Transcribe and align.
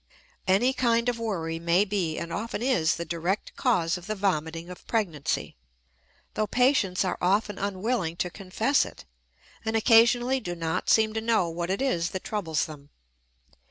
Any 0.47 0.73
kind 0.73 1.09
of 1.09 1.19
worry 1.19 1.59
may 1.59 1.85
be 1.85 2.17
and 2.17 2.33
often 2.33 2.63
is 2.63 2.95
the 2.95 3.05
direct 3.05 3.55
cause 3.55 3.99
of 3.99 4.07
the 4.07 4.15
vomiting 4.15 4.67
of 4.71 4.87
pregnancy, 4.87 5.55
though 6.33 6.47
patients 6.47 7.05
are 7.05 7.19
often 7.21 7.59
unwilling 7.59 8.15
to 8.15 8.31
confess 8.31 8.83
it; 8.83 9.05
and 9.63 9.75
occasionally 9.75 10.39
do 10.39 10.55
not 10.55 10.89
seem 10.89 11.13
to 11.13 11.21
know 11.21 11.49
what 11.51 11.69
it 11.69 11.83
is 11.83 12.09
that 12.09 12.23
troubles 12.23 12.65
them. 12.65 12.89